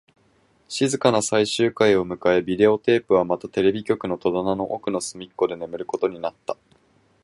[0.67, 6.57] 静かな最終回を迎え、ビデオテープはまたテレビ局の戸棚の奥の隅っこで眠ることになった